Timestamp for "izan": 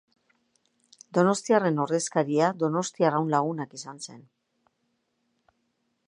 3.81-4.01